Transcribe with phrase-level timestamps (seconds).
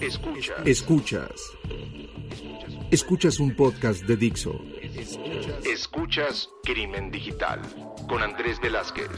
[0.00, 0.64] Escuchas.
[0.64, 1.52] Escuchas.
[2.92, 4.60] Escuchas un podcast de Dixo.
[5.64, 7.60] Escuchas Crimen Digital
[8.08, 9.08] con Andrés Velázquez.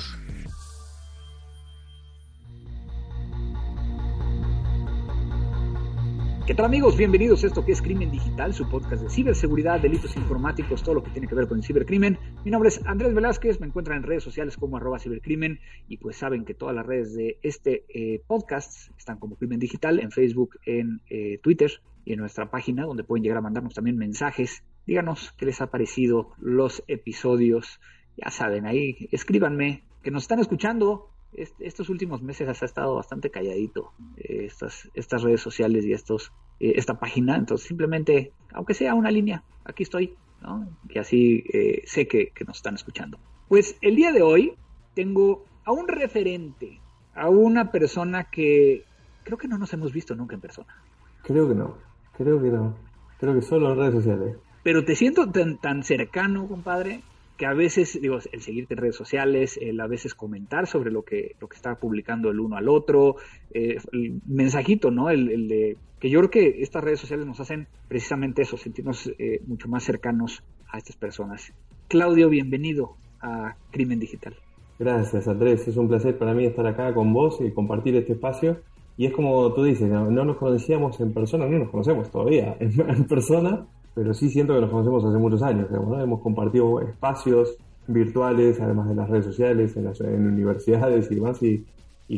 [6.46, 6.96] ¿Qué tal amigos?
[6.96, 11.02] Bienvenidos a esto que es Crimen Digital, su podcast de ciberseguridad, delitos informáticos, todo lo
[11.02, 12.18] que tiene que ver con el cibercrimen.
[12.42, 16.16] Mi nombre es Andrés Velázquez, me encuentran en redes sociales como arroba cibercrimen y pues
[16.16, 20.58] saben que todas las redes de este eh, podcast están como Crimen Digital en Facebook,
[20.64, 21.70] en eh, Twitter
[22.06, 24.64] y en nuestra página donde pueden llegar a mandarnos también mensajes.
[24.86, 27.78] Díganos qué les ha parecido los episodios.
[28.16, 33.92] Ya saben, ahí escríbanme que nos están escuchando, estos últimos meses ha estado bastante calladito
[34.16, 37.36] eh, estas, estas redes sociales y estos, esta página.
[37.36, 40.68] Entonces, simplemente, aunque sea una línea, aquí estoy, ¿no?
[40.88, 43.18] Y así eh, sé que, nos están escuchando.
[43.48, 44.54] Pues el día de hoy
[44.94, 46.80] tengo a un referente,
[47.14, 48.84] a una persona que
[49.24, 50.74] creo que no nos hemos visto nunca en persona.
[51.22, 51.76] Creo que no,
[52.16, 52.74] creo que no.
[53.18, 54.36] Creo que solo en redes sociales.
[54.62, 57.02] Pero te siento tan, tan cercano, compadre,
[57.40, 61.04] que a veces, digo, el seguirte en redes sociales, el a veces comentar sobre lo
[61.04, 63.16] que, lo que está publicando el uno al otro,
[63.54, 65.08] eh, el mensajito, ¿no?
[65.08, 69.40] El, de que yo creo que estas redes sociales nos hacen precisamente eso, sentirnos eh,
[69.46, 71.54] mucho más cercanos a estas personas.
[71.88, 74.36] Claudio, bienvenido a Crimen Digital.
[74.78, 75.66] Gracias, Andrés.
[75.66, 78.58] Es un placer para mí estar acá con vos y compartir este espacio.
[78.98, 83.06] Y es como tú dices, no, nos conocíamos en persona, no nos conocemos todavía en
[83.06, 85.68] persona, pero sí siento que nos conocemos hace muchos años.
[85.70, 91.64] Hemos compartido espacios virtuales, además de las redes sociales, en, las, universidades y demás, y,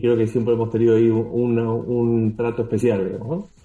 [0.00, 3.18] creo que siempre hemos tenido ahí un, trato especial.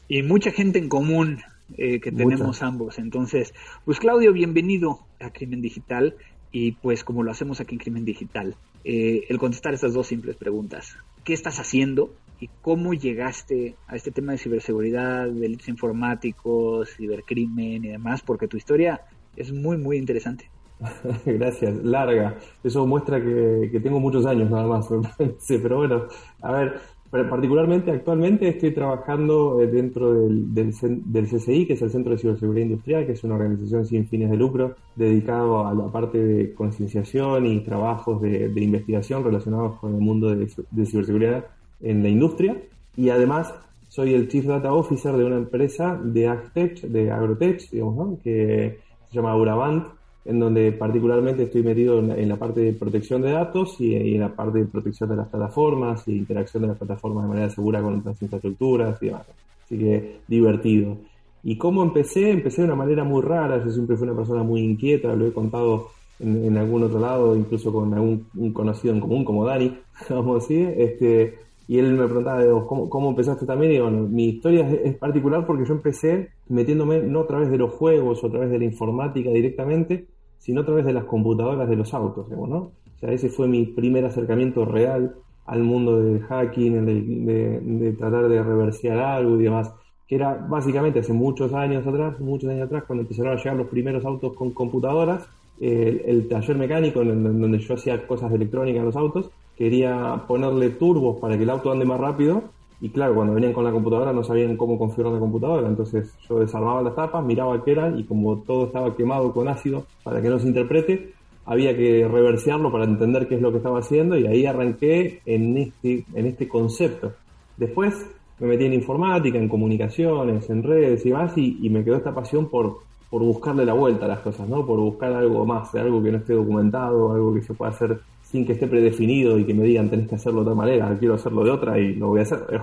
[0.07, 1.39] Y mucha gente en común
[1.77, 2.97] eh, que tenemos ambos.
[2.99, 3.53] Entonces,
[3.85, 6.15] pues Claudio, bienvenido a Crimen Digital.
[6.51, 10.37] Y pues como lo hacemos aquí en Crimen Digital, eh, el contestar estas dos simples
[10.37, 10.95] preguntas.
[11.25, 12.13] ¿Qué estás haciendo?
[12.39, 18.57] Y cómo llegaste a este tema de ciberseguridad, delitos informáticos, cibercrimen y demás, porque tu
[18.57, 19.01] historia
[19.35, 20.49] es muy, muy interesante.
[21.25, 22.37] Gracias, larga.
[22.63, 24.87] Eso muestra que, tengo muchos años nada más,
[25.47, 26.03] pero bueno,
[26.41, 26.79] a ver,
[27.09, 32.67] particularmente actualmente estoy trabajando eh, dentro del, del, CCI, que es el Centro de Ciberseguridad
[32.67, 37.47] Industrial, que es una organización sin fines de lucro dedicado a la parte de concienciación
[37.47, 41.45] y trabajos de, investigación relacionados con el mundo de ciberseguridad
[41.81, 42.57] en la industria
[42.95, 43.53] y además
[43.87, 48.79] soy el Chief Data Officer de una empresa de AgTech, de Agrotech, digamos, que
[49.09, 49.87] se llama Auravant,
[50.25, 54.35] en donde particularmente estoy metido en la, parte de protección de datos y, en la
[54.35, 57.99] parte de protección de las plataformas y interacción de las plataformas de manera segura con
[57.99, 59.25] otras infraestructuras y demás.
[59.63, 60.97] Así que divertido.
[61.43, 62.31] ¿Y cómo empecé?
[62.31, 65.31] Empecé de una manera muy rara, yo siempre fui una persona muy inquieta, lo he
[65.31, 69.77] contado en, algún otro lado, incluso con algún un conocido en común como Dani,
[70.09, 71.35] vamos a decir, este,
[71.67, 73.73] y él me preguntaba, ¿cómo, cómo empezaste también?
[73.73, 77.73] Y bueno, mi historia es, particular porque yo empecé metiéndome no a través de los
[77.73, 80.07] juegos o a través de la informática directamente,
[80.37, 82.57] sino a través de las computadoras de los autos, ¿no?
[82.57, 88.27] O sea, ese fue mi primer acercamiento real al mundo del hacking, de, de, tratar
[88.27, 89.73] de reversear algo y demás,
[90.07, 93.67] que era básicamente hace muchos años atrás, muchos años atrás, cuando empezaron a llegar los
[93.67, 95.27] primeros autos con computadoras,
[95.59, 100.69] el, taller mecánico en, donde yo hacía cosas de electrónica en los autos, quería ponerle
[100.71, 102.43] turbos para que el auto ande más rápido.
[102.79, 105.67] Y claro, cuando venían con la computadora no sabían cómo configurar la computadora.
[105.67, 109.85] Entonces yo desarmaba las tapas, miraba qué eran y como todo estaba quemado con ácido
[110.03, 111.13] para que no se interprete,
[111.45, 115.57] había que reversearlo para entender qué es lo que estaba haciendo y ahí arranqué en
[115.57, 117.13] este, en este concepto.
[117.55, 117.95] Después
[118.39, 122.13] me metí en informática, en comunicaciones, en redes y más y, y me quedó esta
[122.13, 124.65] pasión por, por buscarle la vuelta a las cosas, ¿no?
[124.65, 128.45] Por buscar algo más, algo que no esté documentado, algo que se pueda hacer sin
[128.45, 131.43] que esté predefinido y que me digan tenés que hacerlo de otra manera, quiero hacerlo
[131.43, 132.39] de otra y lo voy a hacer.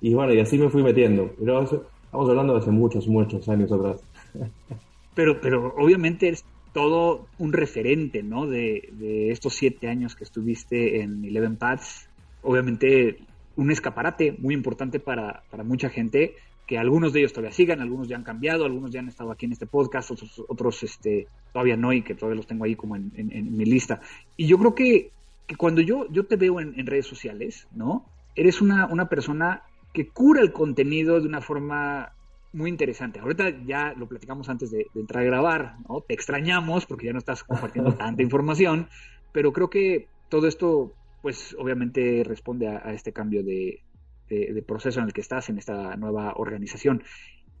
[0.00, 1.30] y bueno, y así me fui metiendo.
[1.38, 4.00] Pero estamos hablando de hace muchos, muchos años atrás.
[5.14, 8.46] pero, pero obviamente es todo un referente, ¿no?
[8.46, 12.08] De, de estos siete años que estuviste en Eleven Paths.
[12.42, 13.18] Obviamente
[13.56, 16.34] un escaparate muy importante para, para mucha gente
[16.66, 19.46] que algunos de ellos todavía sigan, algunos ya han cambiado, algunos ya han estado aquí
[19.46, 22.96] en este podcast, otros, otros este, todavía no y que todavía los tengo ahí como
[22.96, 23.12] en,
[23.56, 24.00] mi lista.
[24.36, 25.10] Y yo creo que,
[25.58, 28.06] cuando yo, yo te veo en, redes sociales, ¿no?
[28.34, 29.62] Eres una, una persona
[29.92, 32.12] que cura el contenido de una forma
[32.52, 33.20] muy interesante.
[33.20, 36.00] Ahorita ya lo platicamos antes de, entrar a grabar, ¿no?
[36.00, 38.88] Te extrañamos porque ya no estás compartiendo tanta información,
[39.32, 43.82] pero creo que todo esto, pues obviamente responde a este cambio de,
[44.28, 47.02] de, proceso en el que estás en esta nueva organización.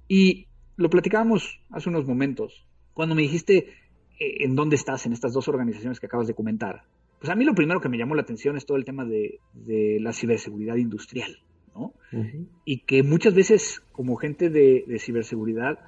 [0.08, 0.46] Y
[0.76, 3.68] lo platicábamos hace unos momentos, cuando me dijiste
[4.18, 6.84] eh, en dónde estás en estas dos organizaciones que acabas de comentar.
[7.18, 9.40] Pues a mí lo primero que me llamó la atención es todo el tema de,
[10.00, 11.38] la ciberseguridad industrial,
[11.74, 11.94] ¿no?
[12.64, 15.78] Y que muchas veces como gente de, ciberseguridad,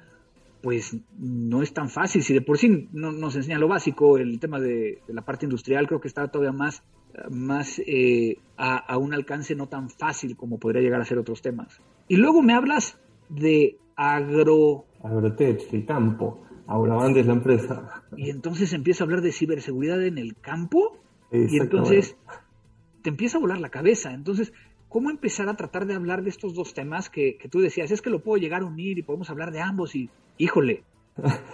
[0.63, 2.23] pues no es tan fácil.
[2.23, 5.87] Si de por sí no, nos enseña lo básico, el tema de, la parte industrial
[5.87, 6.81] creo que está todavía más,
[7.29, 11.79] más eh, a, un alcance no tan fácil como podría llegar a ser otros temas.
[12.07, 12.97] Y luego me hablas
[13.29, 14.85] de agro...
[15.03, 16.43] Agrotech, el campo.
[16.67, 18.03] Aurabandes es la empresa.
[18.15, 20.97] Y entonces empieza a hablar de ciberseguridad en el campo
[21.31, 22.17] y entonces
[23.01, 24.13] te empieza a volar la cabeza.
[24.13, 24.51] Entonces,
[24.89, 27.91] ¿cómo empezar a tratar de hablar de estos dos temas que, tú decías?
[27.91, 30.83] Es que lo puedo llegar a unir y podemos hablar de ambos y, híjole,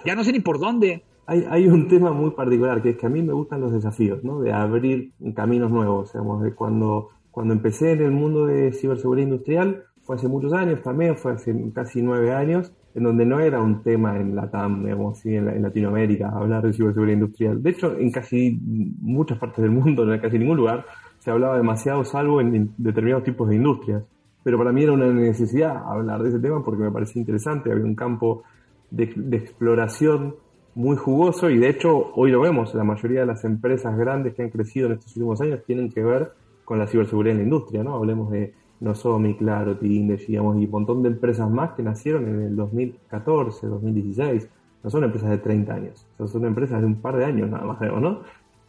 [0.06, 1.04] ya no sé ni por dónde.
[1.25, 4.23] Hay, hay un tema muy particular, que es que a mí me gustan los desafíos,
[4.23, 4.41] ¿no?
[4.41, 9.83] De abrir caminos nuevos, digamos, de cuando, cuando empecé en el mundo de ciberseguridad industrial,
[10.03, 13.81] fue hace muchos años también, fue hace casi nueve años, en donde no era un
[13.83, 17.63] tema en la TAM, digamos, en, Latinoamérica, hablar de ciberseguridad industrial.
[17.63, 18.59] De hecho, en casi
[19.01, 20.85] muchas partes del mundo, en casi ningún lugar,
[21.19, 24.03] se hablaba demasiado, salvo en, determinados tipos de industrias.
[24.43, 27.85] Pero para mí era una necesidad hablar de ese tema porque me parecía interesante, había
[27.85, 28.43] un campo
[28.91, 30.35] de, de exploración
[30.75, 34.43] muy jugoso y de hecho hoy lo vemos, la mayoría de las empresas grandes que
[34.43, 36.31] han crecido en estos últimos años tienen que ver
[36.65, 37.95] con la ciberseguridad en la industria, ¿no?
[37.95, 42.41] Hablemos de Nozomi, Claro, Tinder, digamos, y un montón de empresas más que nacieron en
[42.41, 44.49] el 2014, 2016.
[44.83, 47.79] No son empresas de 30 años, son empresas de un par de años nada más,
[47.79, 48.21] ¿no?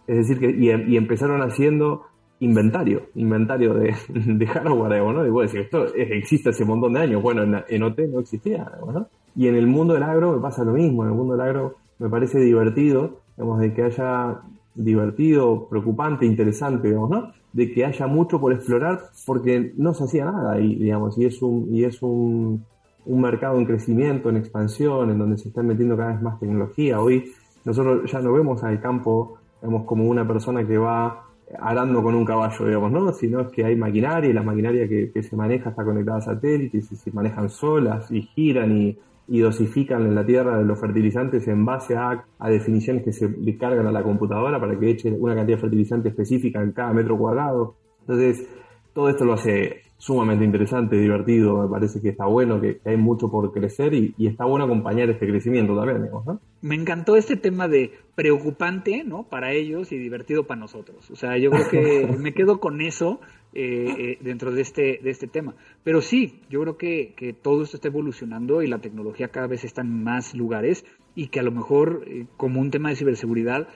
[0.07, 2.03] Es decir, que y, empezaron haciendo
[2.39, 3.95] inventario, inventario de,
[4.47, 5.27] hardware, ¿no?
[5.27, 7.23] Y bueno, decir, esto existe hace un montón de años.
[7.23, 9.09] Bueno, en, OT no existía, ¿no?
[9.35, 11.75] Y en el mundo del agro me pasa lo mismo, en el mundo del agro
[11.99, 14.41] me parece divertido, digamos, de que haya
[14.75, 17.33] divertido, preocupante, interesante, digamos, ¿no?
[17.53, 21.41] De que haya mucho por explorar porque no se hacía nada ahí, digamos, y es
[21.43, 22.65] un, y es un,
[23.07, 27.01] un mercado en crecimiento, en expansión, en donde se está metiendo cada vez más tecnología.
[27.01, 27.33] Hoy
[27.65, 31.25] nosotros ya no vemos al campo, digamos, como una persona que va
[31.61, 33.13] arando con un caballo, digamos, ¿no?
[33.13, 36.23] Sino es que hay maquinaria y la maquinaria que, que se maneja está conectada a
[36.23, 41.49] satélites y se manejan solas y giran y y dosifican en la tierra los fertilizantes
[41.49, 45.35] en base a, definiciones que se le cargan a la computadora para que eche una
[45.35, 47.75] cantidad de fertilizante específica en cada metro cuadrado.
[48.01, 48.47] Entonces,
[48.93, 53.31] todo esto lo hace sumamente interesante, divertido, me parece que está bueno, que, hay mucho
[53.31, 56.41] por crecer y, está bueno acompañar este crecimiento también, ¿no?
[56.61, 59.23] Me encantó este tema de preocupante, ¿no?
[59.23, 61.11] Para ellos y divertido para nosotros.
[61.11, 63.19] O sea, yo creo que me quedo con eso
[63.55, 65.55] eh, eh, dentro de este, de este tema.
[65.85, 69.65] Pero sí, yo creo que, que, todo esto está evolucionando y la tecnología cada vez
[69.65, 70.85] está en más lugares
[71.15, 73.69] y que a lo mejor eh, como un tema de ciberseguridad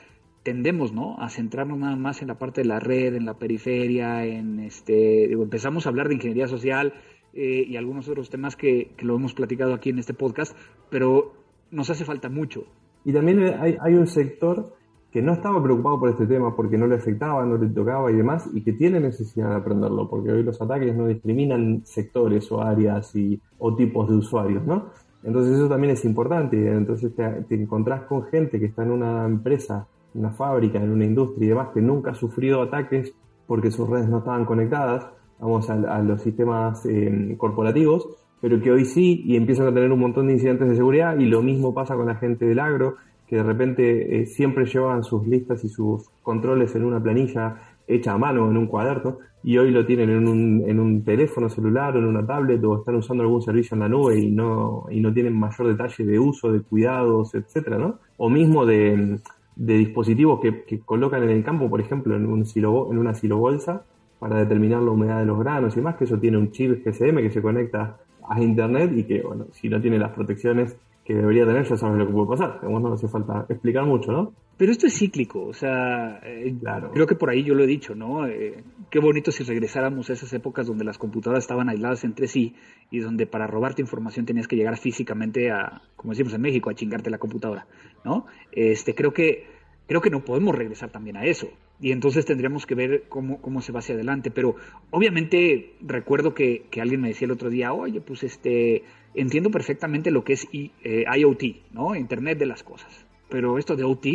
[0.48, 1.20] tendemos ¿no?
[1.20, 5.30] a centrarnos nada más en la parte de la red, en la periferia, en este,
[5.30, 6.94] empezamos a hablar de ingeniería social
[7.34, 10.56] y algunos otros temas que, que, lo hemos platicado aquí en este podcast,
[10.88, 11.34] pero
[11.70, 12.64] nos hace falta mucho.
[13.04, 14.74] Y también hay, hay un sector
[15.12, 18.16] que no estaba preocupado por este tema porque no le afectaba, no le tocaba y
[18.16, 22.62] demás, y que tiene necesidad de aprenderlo, porque hoy los ataques no discriminan sectores o
[22.62, 24.86] áreas y, o tipos de usuarios, ¿no?
[25.22, 29.26] Entonces eso también es importante, entonces te, te encontrás con gente que está en una
[29.26, 33.14] empresa, una fábrica, en una industria y demás, que nunca ha sufrido ataques
[33.46, 35.06] porque sus redes no estaban conectadas,
[35.38, 38.08] vamos a, los sistemas eh, corporativos,
[38.40, 41.26] pero que hoy sí y empiezan a tener un montón de incidentes de seguridad y
[41.26, 42.96] lo mismo pasa con la gente del agro
[43.26, 47.56] que de repente eh, siempre llevaban sus listas y sus controles en una planilla
[47.86, 51.48] hecha a mano, en un cuaderno, y hoy lo tienen en un, en un teléfono
[51.48, 54.86] celular o en una tablet o están usando algún servicio en la nube y no,
[54.90, 57.98] y no tienen mayor detalle de uso, de cuidados, etcétera, ¿no?
[58.16, 59.20] O mismo de,
[59.58, 63.12] de dispositivos que, que, colocan en el campo, por ejemplo, en, un silo, en una
[63.12, 63.82] silobolsa
[64.20, 67.16] para determinar la humedad de los granos y más, que eso tiene un chip GSM
[67.16, 67.98] que se conecta
[68.28, 71.98] a internet y que, bueno, si no tiene las protecciones que debería tener, ya sabes
[71.98, 72.60] lo que puede pasar.
[72.62, 74.32] no hace falta explicar mucho, ¿no?
[74.58, 76.52] Pero esto es cíclico, o sea, eh,
[76.92, 78.26] creo que por ahí yo lo he dicho, ¿no?
[78.26, 82.56] Eh, qué bonito si regresáramos a esas épocas donde las computadoras estaban aisladas entre sí
[82.90, 86.74] y donde para robarte información tenías que llegar físicamente a, como decimos en México, a
[86.74, 87.68] chingarte la computadora,
[88.04, 88.26] ¿no?
[88.50, 89.46] Este, creo que
[89.86, 91.48] creo que no podemos regresar también a eso.
[91.80, 94.30] Y entonces tendríamos que ver cómo, cómo se va hacia adelante.
[94.30, 94.56] Pero
[94.90, 98.82] obviamente recuerdo que, que alguien me decía el otro día, oye, pues este,
[99.14, 101.94] entiendo perfectamente lo que es eh, IoT, ¿no?
[101.94, 103.06] Internet de las cosas.
[103.28, 104.06] Pero esto de OT,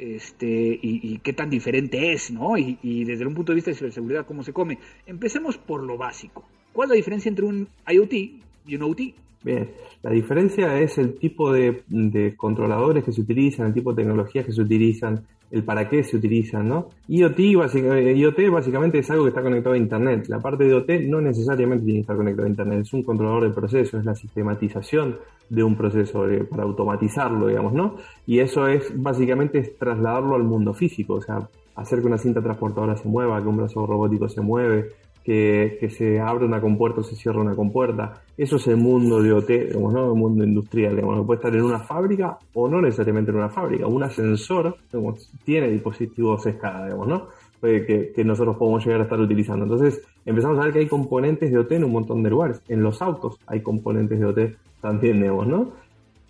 [0.00, 2.56] este, y, qué tan diferente es, ¿no?
[2.56, 4.78] Y, desde un punto de vista de ciberseguridad, cómo se come.
[5.06, 6.44] Empecemos por lo básico.
[6.72, 8.12] ¿Cuál es la diferencia entre un IoT
[8.66, 9.00] y un OT?
[9.42, 9.70] Bien,
[10.02, 14.52] la diferencia es el tipo de, controladores que se utilizan, el tipo de tecnologías que
[14.52, 16.90] se utilizan, el para qué se utilizan, ¿no?
[17.08, 20.28] IoT, IoT básicamente es algo que está conectado a Internet.
[20.28, 23.44] La parte de IoT no necesariamente tiene que estar conectado a Internet, es un controlador
[23.44, 27.96] de procesos, es la sistematización de un proceso para automatizarlo, digamos, ¿no?
[28.26, 32.96] Y eso es básicamente trasladarlo al mundo físico, o sea, hacer que una cinta transportadora
[32.96, 34.90] se mueva, que un brazo robótico se mueve,
[35.24, 38.22] que, se abre una compuerta o se cierra una compuerta.
[38.36, 40.12] Eso es el mundo de OT, digamos, ¿no?
[40.12, 43.86] el mundo industrial, digamos, puede estar en una fábrica o no necesariamente en una fábrica.
[43.86, 44.76] Un ascensor
[45.44, 47.28] tiene dispositivos escala, digamos, ¿no?
[47.60, 49.64] Que, que, nosotros podemos llegar a estar utilizando.
[49.64, 52.62] Entonces empezamos a ver que hay componentes de OT en un montón de lugares.
[52.68, 54.38] En los autos hay componentes de OT
[54.80, 55.72] también, digamos, ¿no?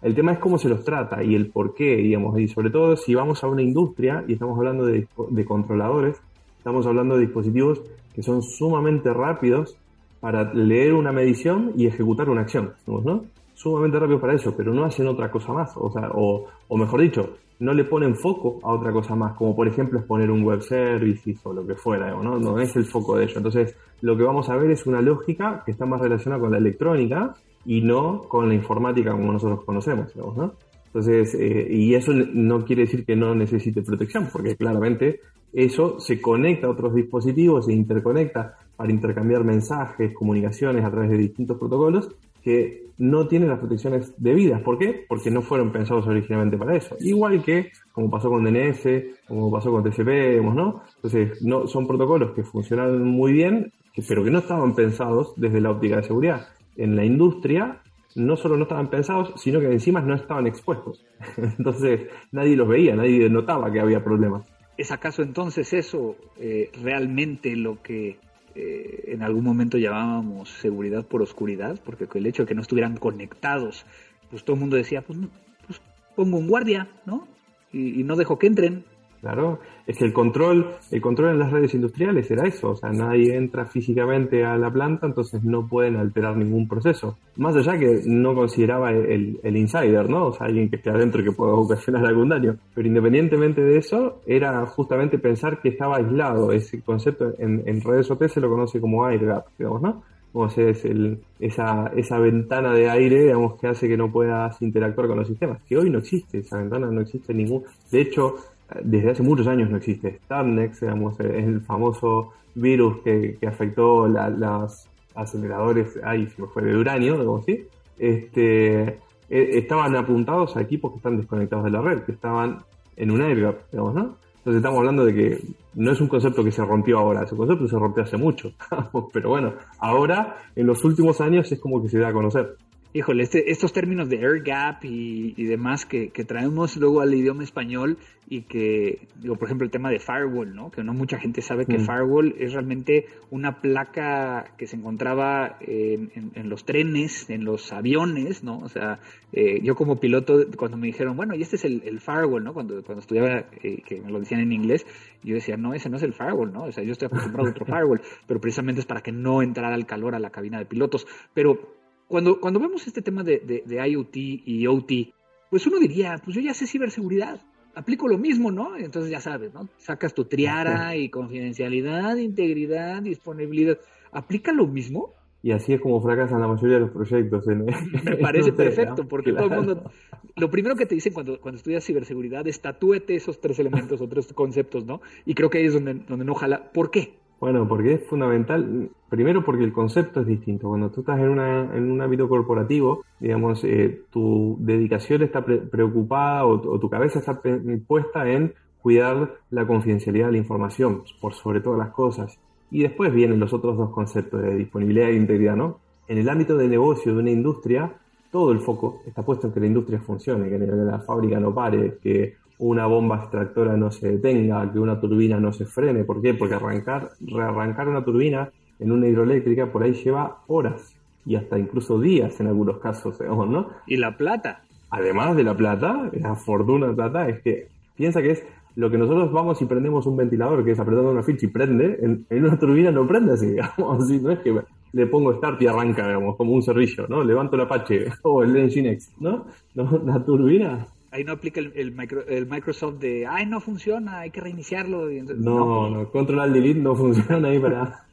[0.03, 2.97] El tema es cómo se los trata y el por qué, digamos, y sobre todo
[2.97, 6.21] si vamos a una industria y estamos hablando de, de controladores,
[6.61, 7.81] estamos hablando de dispositivos
[8.15, 9.79] que son sumamente rápidos
[10.21, 13.25] para leer una medición y ejecutar una acción, ¿no?
[13.55, 17.31] Sumamente rápidos para eso, pero no hacen otra cosa más, o sea, o, mejor dicho,
[17.61, 20.61] no le ponen foco a otra cosa más, como por ejemplo es poner un web
[20.61, 22.39] service o lo que fuera, ¿no?
[22.39, 23.39] No es el foco de ello.
[23.39, 26.59] Entonces, lo que vamos a ver es una lógica que está más relacionada con la
[26.59, 30.53] electrónica y no con la informática como nosotros conocemos, ¿no?
[30.87, 35.21] Entonces, eh, y eso no quiere decir que no necesite protección, porque claramente
[35.53, 41.19] eso se conecta a otros dispositivos, se interconecta para intercambiar mensajes, comunicaciones a través de
[41.19, 42.09] distintos protocolos
[42.43, 44.61] que no tienen las protecciones debidas.
[44.63, 45.05] ¿Por qué?
[45.09, 46.97] Porque no fueron pensados originalmente para eso.
[47.01, 48.83] Igual que como pasó con DNS,
[49.27, 50.83] como pasó con TCP, ¿no?
[50.97, 53.73] Entonces, no, son protocolos que funcionan muy bien,
[54.09, 56.49] pero que no estaban pensados desde la óptica de seguridad.
[56.77, 57.81] En la industria
[58.17, 61.05] no solo no estaban pensados, sino que encima no estaban expuestos.
[61.37, 64.45] Entonces nadie los veía, nadie notaba que había problemas.
[64.81, 68.17] ¿Es acaso entonces eso eh, realmente lo que
[68.55, 71.79] eh, en algún momento llamábamos seguridad por oscuridad?
[71.85, 73.85] Porque el hecho de que no estuvieran conectados,
[74.31, 75.19] pues todo el mundo decía, pues,
[75.67, 75.83] pues
[76.17, 77.29] pongo un guardia, ¿no?
[77.73, 78.87] y no dejo que entren.
[79.21, 82.91] Claro, es que el control, el control en las redes industriales era eso, o sea,
[82.91, 87.19] nadie entra físicamente a la planta, entonces no pueden alterar ningún proceso.
[87.37, 90.29] Más allá que no consideraba el, insider, ¿no?
[90.29, 92.57] O sea, alguien que esté adentro y que pueda ocasionar algún daño.
[92.75, 96.53] Pero independientemente de eso, era justamente pensar que estaba aislado.
[96.53, 100.03] Ese concepto en, redes OT se lo conoce como air gap, digamos, ¿no?
[100.33, 105.09] Como es el, esa, esa ventana de aire, digamos, que hace que no puedas interactuar
[105.09, 105.61] con los sistemas.
[105.65, 107.65] Que hoy no existe, esa ventana no existe ningún.
[107.91, 108.37] De hecho,
[108.83, 110.21] desde hace muchos años no existe.
[110.25, 117.43] Starnex, digamos, es el famoso virus que, afectó los aceleradores, ahí fue de uranio, digamos
[117.43, 117.67] así.
[117.99, 118.83] Este,
[119.29, 122.61] e, estaban apuntados a equipos que están desconectados de la red, que estaban
[122.97, 124.17] en un airgap, digamos, ¿no?
[124.39, 125.39] Entonces estamos hablando de que
[125.75, 128.53] no es un concepto que se rompió ahora, ese concepto se rompió hace mucho.
[129.13, 132.57] Pero bueno, ahora, en los últimos años, es como que se da a conocer.
[132.93, 137.99] Híjole, este, estos términos de air gap y, demás que, traemos luego al idioma español
[138.29, 140.73] y que, digo, por ejemplo, el tema de firewall, ¿no?
[140.73, 141.87] Que no mucha gente sabe que mm.
[141.87, 148.59] firewall es realmente una placa que se encontraba en, los trenes, en los aviones, ¿no?
[148.59, 148.99] O sea,
[149.33, 152.55] eh, yo como piloto, cuando me dijeron, bueno, y este es el, firewall, ¿no?
[152.55, 154.85] Cuando, cuando estudiaba, eh, que me lo decían en inglés,
[155.23, 156.65] yo decía, no, ese no es el firewall, ¿no?
[156.65, 159.77] O sea, yo estoy acostumbrado a otro firewall, pero precisamente es para que no entrara
[159.77, 161.07] el calor a la cabina de pilotos.
[161.35, 161.80] Pero
[162.11, 165.15] cuando, cuando vemos este tema de, de, IoT y OT,
[165.49, 167.41] pues uno diría, pues yo ya sé ciberseguridad,
[167.77, 168.77] aplico lo mismo, ¿no?
[168.77, 169.69] Entonces ya sabes, ¿no?
[169.77, 173.79] Sacas tu triara y confidencialidad, integridad, disponibilidad.
[174.11, 175.15] ¿Aplica lo mismo?
[175.41, 177.47] Y así es como fracasan la mayoría de los proyectos.
[178.05, 179.93] Me parece perfecto, porque todo el mundo.
[180.35, 184.09] Lo primero que te dicen cuando, cuando estudias ciberseguridad es tatúete esos tres elementos o
[184.09, 185.01] tres conceptos, ¿no?
[185.25, 186.73] Y creo que ahí es donde, donde no jala.
[186.73, 187.21] ¿Por qué?
[187.41, 190.69] Bueno, porque es fundamental, primero porque el concepto es distinto.
[190.69, 196.79] Cuando tú estás en, una, un ámbito corporativo, digamos, eh, tu dedicación está preocupada o,
[196.79, 197.41] tu cabeza está
[197.87, 202.39] puesta en cuidar la confidencialidad de la información, por sobre todas las cosas.
[202.71, 205.81] Y después vienen los otros dos conceptos de disponibilidad e integridad, ¿no?
[206.09, 207.95] En el ámbito de negocio de una industria,
[208.31, 211.99] todo el foco está puesto en que la industria funcione, que la fábrica no pare,
[212.03, 216.05] que una bomba extractora no se detenga, que una turbina no se frene.
[216.05, 216.35] ¿Por qué?
[216.35, 221.99] Porque arrancar, rearrancar una turbina en una hidroeléctrica por ahí lleva horas y hasta incluso
[221.99, 223.69] días en algunos casos, digamos, ¿no?
[223.87, 224.63] Y la plata.
[224.91, 228.45] Además de la plata, la fortuna de plata, es que piensa que es
[228.77, 231.99] lo que nosotros vamos y prendemos un ventilador, que es apretando una ficha y prende,
[232.29, 234.55] en, una turbina no prende así, digamos, así, no es que
[234.93, 237.23] le pongo start y arranca, digamos, como un cerrillo, ¿no?
[237.23, 239.47] Levanto el Apache o el Nginx, ¿no?
[239.75, 240.03] ¿no?
[240.05, 245.09] La turbina ahí no aplica el, el, Microsoft de, ay, no funciona, hay que reiniciarlo.
[245.37, 248.05] no, no, control al delete no funciona ahí para...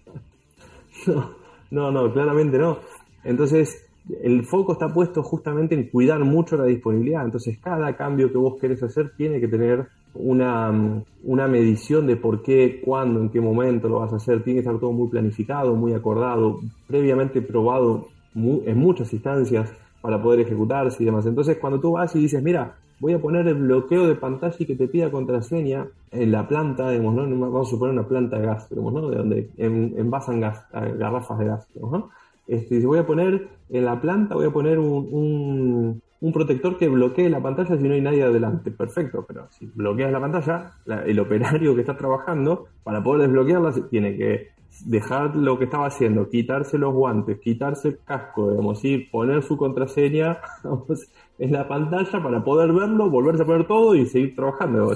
[1.71, 2.79] no, no, claramente no.
[3.23, 3.85] Entonces,
[4.21, 7.23] el foco está puesto justamente en cuidar mucho la disponibilidad.
[7.23, 12.41] Entonces, cada cambio que vos querés hacer tiene que tener una, una medición de por
[12.41, 14.43] qué, cuándo, en qué momento lo vas a hacer.
[14.43, 19.71] Tiene que estar todo muy planificado, muy acordado, previamente probado en muchas instancias
[20.07, 21.25] para poder ejecutarse y demás.
[21.25, 24.65] Entonces, cuando tú vas y dices, mira, voy a poner el bloqueo de pantalla y
[24.65, 27.23] que te pida contraseña en la planta, digamos, ¿no?
[27.23, 29.09] Vamos a suponer una planta de gas, digamos, ¿no?
[29.09, 32.09] De donde envasan gas, garrafas de gas, digamos, ¿no?
[32.47, 37.29] Este, voy a poner en la planta, voy a poner un, un, protector que bloquee
[37.29, 38.71] la pantalla si no hay nadie adelante.
[38.71, 40.71] Perfecto, pero si bloqueas la pantalla,
[41.05, 44.51] el operario que está trabajando, para poder desbloquearla, tiene que
[44.85, 49.57] dejar lo que estaba haciendo, quitarse los guantes, quitarse el casco, digamos, y poner su
[49.57, 50.39] contraseña
[51.39, 54.91] en la pantalla para poder verlo, volverse a poner todo y seguir trabajando.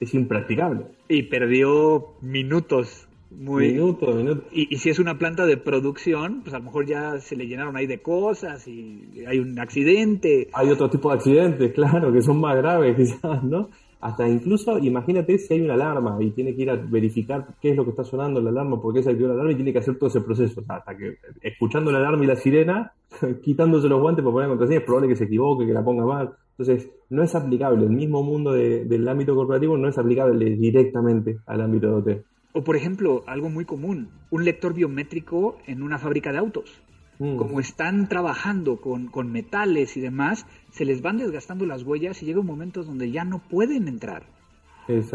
[0.00, 0.86] es impracticable.
[1.08, 3.08] Y perdió minutos
[3.38, 4.44] muy minuto, minuto.
[4.52, 7.76] Y, si es una planta de producción, pues a lo mejor ya se le llenaron
[7.76, 10.48] ahí de cosas y hay un accidente.
[10.52, 13.70] Hay otro tipo de accidentes, claro, que son más graves quizás, ¿no?
[14.02, 17.76] Hasta incluso, imagínate si hay una alarma y tiene que ir a verificar qué es
[17.76, 19.78] lo que está sonando la alarma, por qué se activó la alarma y tiene que
[19.78, 20.60] hacer todo ese proceso.
[20.66, 22.92] hasta que, escuchando la alarma y la sirena,
[23.44, 26.32] quitándose los guantes para poner contraseña, es probable que se equivoque, que la ponga mal.
[26.58, 27.84] Entonces, no es aplicable.
[27.84, 32.24] El mismo mundo del ámbito corporativo no es aplicable directamente al ámbito de OT.
[32.54, 36.82] O por ejemplo, algo muy común, un lector biométrico en una fábrica de autos.
[37.22, 37.36] Mm.
[37.36, 42.40] Como están trabajando con, metales y demás, se les van desgastando las huellas y llega
[42.40, 44.24] un momento donde ya no pueden entrar.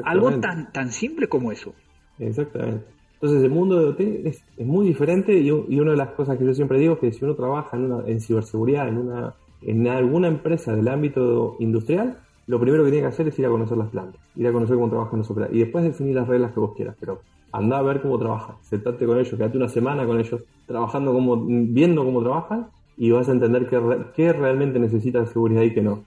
[0.06, 1.74] Algo tan, tan simple como eso.
[2.18, 2.86] Exactamente.
[3.16, 6.54] Entonces el mundo de OT es, muy diferente y, una de las cosas que yo
[6.54, 10.30] siempre digo es que si uno trabaja en, una, en ciberseguridad, en, una, en alguna
[10.30, 13.90] empresa del ámbito industrial, lo primero que tiene que hacer es ir a conocer las
[13.90, 16.74] plantas, ir a conocer cómo trabajan los operadores y después definir las reglas que vos
[16.74, 17.20] quieras, pero
[17.52, 21.46] anda a ver cómo trabajan, sentate con ellos, quédate una semana con ellos, trabajando como,
[21.46, 23.68] viendo cómo trabajan y vas a entender
[24.16, 26.04] qué, realmente necesitas seguridad y qué no.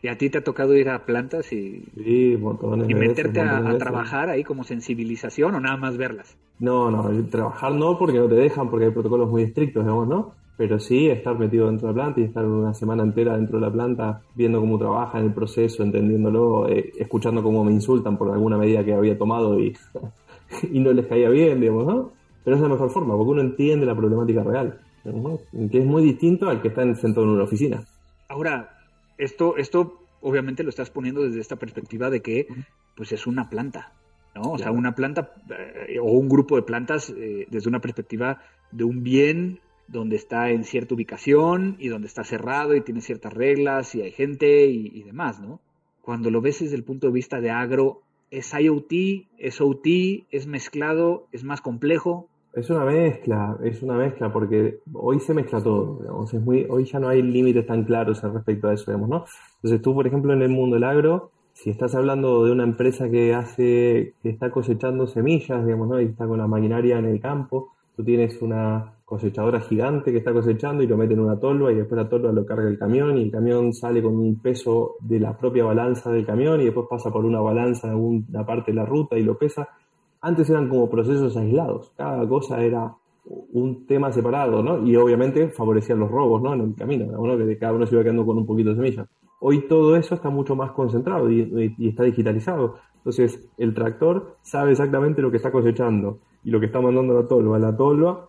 [0.00, 2.36] ¿Y a ti te ha tocado ir a plantas y, y
[2.94, 6.36] meterte a, trabajar ahí como sensibilización o nada más verlas?
[6.60, 10.32] No, no, trabajar no porque no te dejan, porque hay protocolos muy estrictos, digamos, ¿no?
[10.58, 13.66] pero sí estar metido dentro de la planta y estar una semana entera dentro de
[13.66, 18.32] la planta viendo cómo trabaja en el proceso, entendiéndolo, eh, escuchando cómo me insultan por
[18.32, 19.76] alguna medida que había tomado y,
[20.72, 22.17] y no les caía bien, digamos, ¿no?
[22.48, 24.80] Pero es la mejor forma, porque uno entiende la problemática real,
[25.70, 27.84] que es muy distinto al que está sentado en una oficina.
[28.26, 28.70] Ahora,
[29.18, 32.46] esto, esto obviamente lo estás poniendo desde esta perspectiva de que
[32.96, 33.92] pues es una planta,
[34.34, 34.52] ¿no?
[34.52, 35.34] O sea, una planta
[35.90, 38.40] eh, o un grupo de plantas eh, desde una perspectiva
[38.72, 43.34] de un bien donde está en cierta ubicación y donde está cerrado y tiene ciertas
[43.34, 45.60] reglas y hay gente y, demás, ¿no?
[46.00, 48.92] Cuando lo ves desde el punto de vista de agro, ¿es IoT,
[49.36, 49.86] es OT,
[50.30, 52.30] es mezclado, es más complejo?
[52.58, 56.84] Es una mezcla, es una mezcla, porque hoy se mezcla todo, digamos, es muy, hoy
[56.84, 59.24] ya no hay límites tan claros respecto a eso, digamos, ¿no?
[59.56, 63.08] Entonces tú, por ejemplo, en el mundo del agro, si estás hablando de una empresa
[63.08, 66.00] que hace, que está cosechando semillas, digamos, ¿no?
[66.00, 70.34] Y está con la maquinaria en el campo, tú tienes una, cosechadora gigante que está
[70.34, 73.16] cosechando y lo mete en una tolva y después la tolva lo carga el camión
[73.16, 76.88] y el camión sale con un peso de la propia balanza del camión y después
[76.90, 79.66] pasa por una balanza en alguna parte de la ruta y lo pesa.
[80.20, 82.94] Antes eran como procesos aislados, cada cosa era
[83.52, 84.86] un tema separado, ¿no?
[84.86, 86.54] Y obviamente favorecían los robos, ¿no?
[86.54, 87.38] En el camino, ¿no?
[87.38, 89.06] que cada uno se iba quedando con un poquito de semilla.
[89.40, 92.76] Hoy todo eso está mucho más concentrado y, y está digitalizado.
[92.96, 97.22] Entonces, el tractor sabe exactamente lo que está cosechando y lo que está mandando a
[97.22, 97.58] la tolva.
[97.58, 98.28] La tolva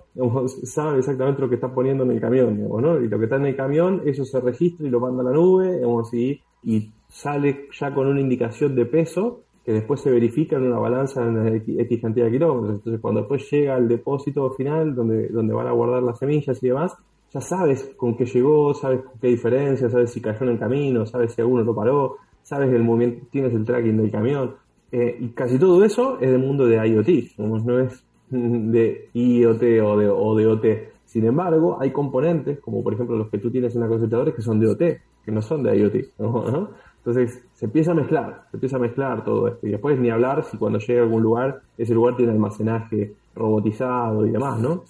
[0.64, 3.00] sabe exactamente lo que está poniendo en el camión, ¿no?
[3.00, 5.32] Y lo que está en el camión, eso se registra y lo manda a la
[5.32, 10.56] nube, digamos, y, y sale ya con una indicación de peso que después se verifica
[10.56, 12.78] en una balanza en X cantidad de kilómetros.
[12.78, 16.70] Entonces, cuando después llega al depósito final, donde, donde van a guardar las semillas y
[16.70, 16.98] demás,
[17.32, 21.34] ya sabes con qué llegó, sabes qué diferencia, sabes si cayó en el camino, sabes
[21.34, 24.56] si alguno lo paró, sabes el movimiento, tienes el tracking del camión.
[24.92, 29.98] Eh, y casi todo eso es del mundo de IoT, no es de IoT o
[30.00, 30.66] de, o de OT.
[31.06, 34.42] Sin embargo, hay componentes, como por ejemplo los que tú tienes en la cosechadora, que
[34.42, 34.80] son de OT,
[35.24, 36.18] que no son de IoT.
[37.00, 39.68] Entonces se empieza a mezclar, se empieza a mezclar todo esto.
[39.68, 44.26] Y después ni hablar si cuando llega a algún lugar, ese lugar tiene almacenaje robotizado
[44.26, 44.84] y demás, ¿no?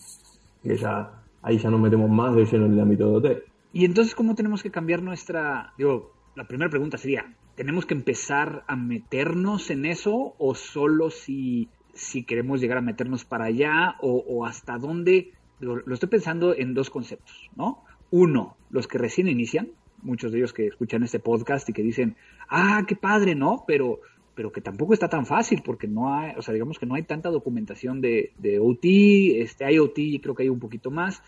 [0.64, 3.44] Que ya ahí ya nos metemos más de lleno en el ámbito de OT.
[3.72, 5.74] Y entonces, ¿cómo tenemos que cambiar nuestra...
[5.78, 11.70] Digo, la primera pregunta sería, ¿tenemos que empezar a meternos en eso o solo si,
[11.94, 15.34] si queremos llegar a meternos para allá o, hasta dónde?
[15.60, 17.84] Lo, estoy pensando en dos conceptos, ¿no?
[18.12, 19.70] Uno, los que recién inician,
[20.04, 22.16] muchos de ellos que escuchan este podcast y que dicen,
[22.50, 23.64] ah, qué padre, ¿no?
[23.68, 24.00] Pero,
[24.36, 27.04] pero que tampoco está tan fácil porque no hay, o sea, digamos que no hay
[27.04, 31.22] tanta documentación de, de OT, este IoT creo que hay un poquito más,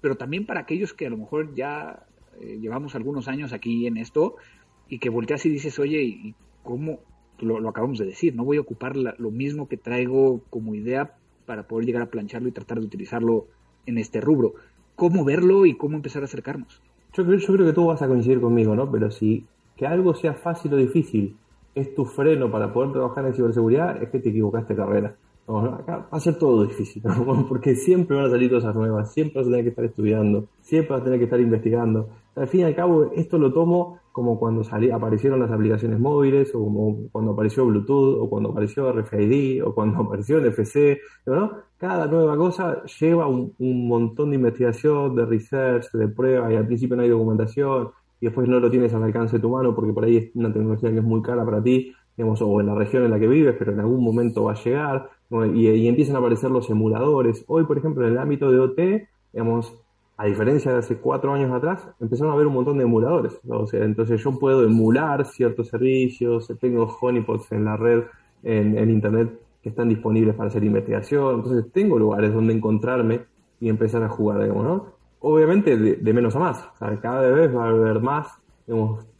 [0.00, 2.06] pero también para aquellos que a lo mejor ya
[2.40, 4.36] eh, llevamos algunos años aquí en esto
[4.88, 7.00] y que volteas y dices, oye, ¿y cómo?
[7.38, 11.66] Lo, acabamos de decir, no voy a ocupar lo mismo que traigo como idea para
[11.66, 13.46] poder llegar a plancharlo y tratar de utilizarlo
[13.84, 14.54] en este rubro.
[14.94, 16.80] ¿Cómo verlo y cómo empezar a acercarnos?
[17.16, 18.90] Yo creo, yo creo que tú vas a coincidir conmigo, ¿no?
[18.90, 21.34] Pero si que algo sea fácil o difícil
[21.74, 25.14] es tu freno para poder trabajar en ciberseguridad, es que te equivocaste carrera.
[25.46, 27.02] acá va a ser todo difícil,
[27.48, 30.92] porque siempre van a salir cosas nuevas, siempre vas a tener que estar estudiando, siempre
[30.92, 32.08] vas a tener que estar investigando.
[32.36, 34.62] Al fin y al cabo, esto lo tomo como cuando
[34.94, 39.98] aparecieron las aplicaciones móviles, o como cuando apareció Bluetooth, o cuando apareció RFID, o cuando
[40.02, 40.98] apareció NFC.
[41.76, 46.66] Cada nueva cosa lleva un, un montón de investigación, de research, de pruebas, y al
[46.66, 49.92] principio no hay documentación, y después no lo tienes al alcance de tu mano porque
[49.92, 52.74] por ahí es una tecnología que es muy cara para ti, digamos, o en la
[52.74, 55.10] región en la que vives, pero en algún momento va a llegar,
[55.54, 57.44] y, empiezan a aparecer los emuladores.
[57.48, 59.74] Hoy, por ejemplo, en el ámbito de OT, digamos,
[60.18, 63.38] a diferencia de hace cuatro años atrás, empezaron a haber un montón de emuladores.
[63.48, 68.04] O sea, entonces yo puedo emular ciertos servicios, tengo honeypots en la red,
[68.42, 71.36] en, Internet, que están disponibles para hacer investigación.
[71.36, 73.22] Entonces tengo lugares donde encontrarme
[73.60, 74.96] y empezar a jugar, digamos, ¿no?
[75.20, 76.64] obviamente de, menos a más.
[77.02, 78.28] cada vez va a haber más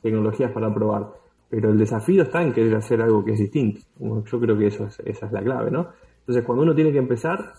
[0.02, 1.12] tecnologías para probar.
[1.48, 3.80] Pero el desafío está en querer hacer algo que es distinto.
[3.98, 5.88] Yo creo que eso es, esa es la clave, ¿no?
[6.20, 7.52] Entonces, cuando uno tiene que empezar,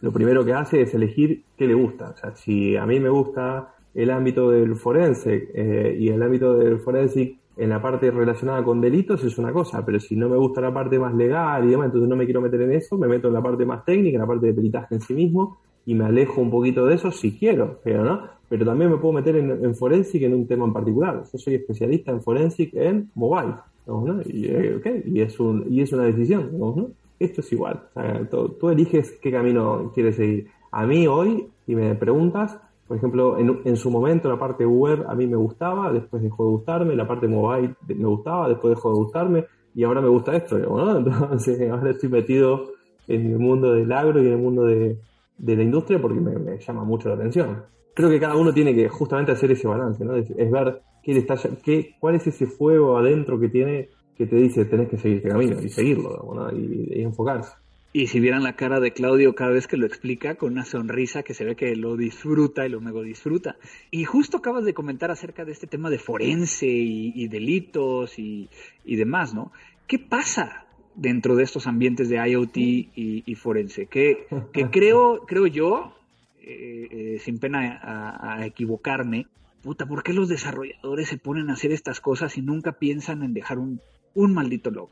[0.00, 2.10] lo primero que hace es elegir qué le gusta.
[2.10, 6.56] O sea, si a mí me gusta el ámbito del forense eh, y el ámbito
[6.56, 10.36] del forensic en la parte relacionada con delitos es una cosa, pero si no me
[10.36, 13.06] gusta la parte más legal y demás, entonces no me quiero meter en eso, me
[13.06, 15.94] meto en la parte más técnica, en la parte de peritaje en sí mismo, y
[15.94, 18.22] me alejo un poquito de eso si quiero, pero no.
[18.48, 21.22] Pero también me puedo meter en, forensic en un tema en particular.
[21.30, 23.54] Yo soy especialista en forensic en mobile,
[23.86, 24.20] ¿no?
[24.24, 26.90] y, eh, y, es un, y es una decisión, ¿no?
[27.20, 27.82] Esto es igual.
[28.30, 30.48] tú, eliges qué camino quieres seguir.
[30.72, 35.04] A mí hoy, si me preguntas, por ejemplo, en, en, su momento la parte web
[35.06, 38.90] a mí me gustaba, después dejó de gustarme, la parte mobile me gustaba, después dejó
[38.90, 40.96] de gustarme, y ahora me gusta esto, ¿no?
[40.98, 42.72] Entonces ahora estoy metido
[43.06, 44.98] en el mundo del agro y en el mundo de,
[45.40, 47.64] de la industria porque me, llama mucho la atención.
[47.94, 50.14] Creo que cada uno tiene que justamente hacer ese balance, ¿no?
[50.14, 53.88] Es, ver qué está, qué, cuál es ese fuego adentro que tiene
[54.20, 56.52] que te dice tenés que seguir este camino y seguirlo, ¿no?
[56.54, 57.54] y, enfocarse.
[57.94, 61.22] Y si vieran la cara de Claudio cada vez que lo explica, con una sonrisa
[61.22, 63.56] que se ve que lo disfruta y lo mego disfruta.
[63.90, 68.50] Y justo acabas de comentar acerca de este tema de forense y, delitos y,
[68.84, 69.52] y, demás, ¿no?
[69.88, 74.26] ¿Qué pasa dentro de estos ambientes de IoT y, forense, que,
[74.70, 75.94] creo, creo yo,
[76.42, 79.26] eh, eh, sin pena a, equivocarme,
[79.62, 83.32] puta, ¿por qué los desarrolladores se ponen a hacer estas cosas y nunca piensan en
[83.32, 83.80] dejar un,
[84.14, 84.90] un maldito log?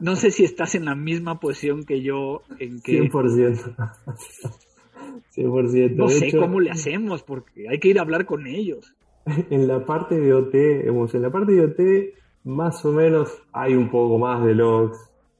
[0.00, 3.02] No sé si estás en la misma posición que yo en que...
[3.02, 3.76] 100%.
[5.36, 5.96] 100%.
[5.96, 8.94] No sé cómo le hacemos porque hay que ir a hablar con ellos.
[9.26, 11.80] En la parte de OT, en la parte de OT
[12.44, 14.98] más o menos hay un poco más de logs,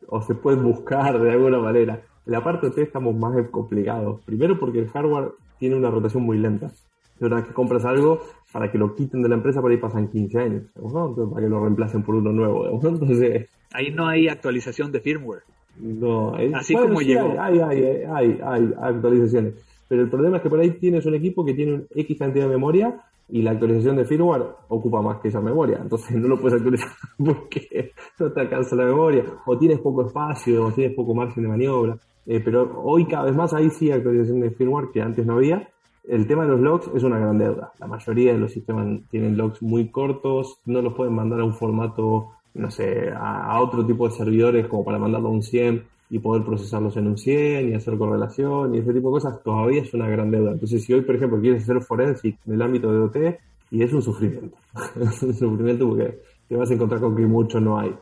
[0.08, 2.02] o se puede buscar de alguna manera.
[2.26, 4.22] En la parte de estamos más complicados.
[4.24, 6.72] Primero porque el hardware tiene una rotación muy lenta.
[7.18, 8.20] De verdad que compras algo
[8.52, 11.60] para que lo quiten de la empresa, por ahí pasan 15 años, para que lo
[11.60, 12.66] reemplacen por uno nuevo.
[12.82, 15.42] Entonces, ahí no hay actualización de firmware.
[15.78, 17.34] No, así como llegó.
[17.40, 19.54] Hay, hay, hay, hay, actualizaciones.
[19.88, 22.44] Pero el problema es que por ahí tienes un equipo que tiene un X cantidad
[22.44, 26.38] de memoria y la actualización de firmware ocupa más que esa memoria, entonces no lo
[26.38, 31.14] puedes actualizar porque no te alcanza la memoria, o tienes poco espacio, o tienes poco
[31.14, 35.00] margen de maniobra, eh, pero hoy cada vez más hay sí actualización de firmware que
[35.00, 35.68] antes no había.
[36.06, 37.72] El tema de los logs es una gran deuda.
[37.78, 41.54] La mayoría de los sistemas tienen logs muy cortos, no los pueden mandar a un
[41.54, 46.18] formato, no sé, a, otro tipo de servidores como para mandarlo a un 100 y
[46.18, 49.94] poder procesarlos en un 100 y hacer correlación y ese tipo de cosas, todavía es
[49.94, 50.52] una gran deuda.
[50.52, 53.38] Entonces, si hoy, por ejemplo, quieres hacer forensic en el ámbito de OT,
[53.74, 54.56] y es un sufrimiento.
[55.00, 57.92] es un sufrimiento porque te vas a encontrar con que mucho no hay.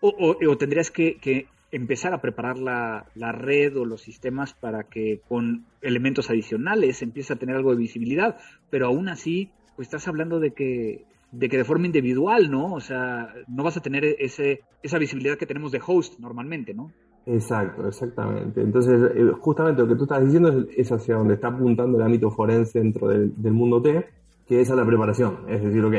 [0.00, 6.30] O, tendrías que, empezar a preparar la, red o los sistemas para que con elementos
[6.30, 8.36] adicionales empiece a tener algo de visibilidad,
[8.70, 12.74] pero aún así, pues estás hablando de que de que de forma individual, ¿no?
[12.74, 16.92] O sea, no vas a tener ese, esa visibilidad que tenemos de host normalmente, ¿no?
[17.24, 18.60] Exacto, exactamente.
[18.60, 22.30] Entonces, eh, justamente lo que tú estás diciendo es, hacia donde está apuntando el ámbito
[22.30, 24.06] forense dentro del, mundo T,
[24.46, 25.38] que es a la preparación.
[25.48, 25.94] Es decir, ok,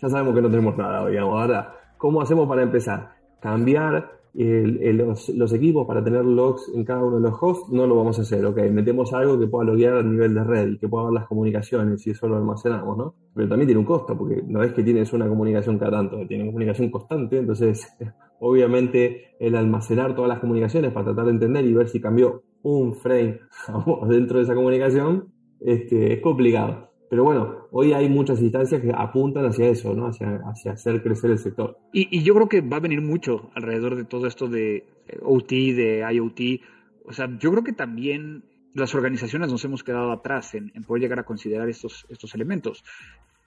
[0.00, 1.38] ya sabemos que no tenemos nada, digamos.
[1.38, 3.10] Ahora, ¿cómo hacemos para empezar?
[3.40, 8.18] Cambiar los, equipos para tener logs en cada uno de los hosts, no lo vamos
[8.18, 11.04] a hacer, ok, metemos algo que pueda loguear a nivel de red y que pueda
[11.04, 13.14] ver las comunicaciones y eso lo almacenamos, ¿no?
[13.34, 16.46] Pero también tiene un costo, porque no es que tienes una comunicación cada tanto, tiene
[16.46, 17.88] comunicación constante, entonces
[18.40, 22.94] obviamente el almacenar todas las comunicaciones para tratar de entender y ver si cambió un
[22.94, 23.40] frame
[24.08, 26.87] dentro de esa comunicación, este, es complicado.
[27.10, 30.06] Pero bueno, hoy hay muchas instancias que apuntan hacia eso, ¿no?
[30.06, 31.78] Hacia, hacia hacer crecer el sector.
[31.92, 35.48] Y, yo creo que va a venir mucho alrededor de todo esto de eh, OT,
[35.48, 36.62] de IoT.
[37.06, 38.44] O sea, yo creo que también
[38.74, 42.84] las organizaciones nos hemos quedado atrás en, poder llegar a considerar estos, estos elementos.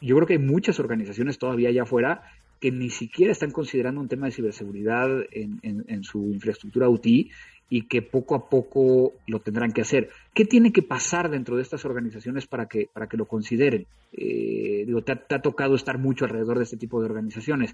[0.02, 2.24] yo creo que hay muchas organizaciones todavía allá afuera
[2.60, 7.06] que ni siquiera están considerando un tema de ciberseguridad en, en, su infraestructura UT
[7.72, 10.10] y que poco a poco lo tendrán que hacer.
[10.34, 13.88] ¿Qué tiene que pasar dentro de estas organizaciones para que, para que lo consideren?
[14.12, 17.74] Eh, digo, te ha, tocado estar mucho alrededor de este tipo de organizaciones.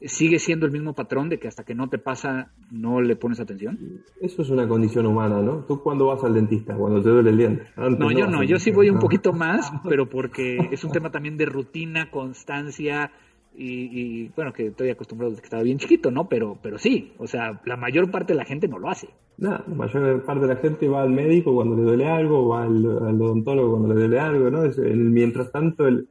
[0.00, 3.38] ¿Sigue siendo el mismo patrón de que hasta que no te pasa no le pones
[3.38, 4.02] atención?
[4.20, 5.64] Eso es una condición humana, ¿no?
[5.64, 6.74] ¿Tú cuándo vas al dentista?
[6.74, 7.66] Cuando te duele el diente.
[7.76, 11.36] no, yo no, yo sí voy un poquito más, pero porque es un tema también
[11.36, 13.12] de rutina, constancia,
[13.58, 16.28] y, bueno, que estoy acostumbrado desde que estaba bien chiquito, ¿no?
[16.28, 19.08] Pero, pero sí, o sea, la mayor parte de la gente no lo hace.
[19.38, 22.64] No, la mayor parte de la gente va al médico cuando le duele algo, va
[22.64, 24.62] al, odontólogo cuando le duele algo, ¿no?
[24.94, 26.06] mientras tanto, el,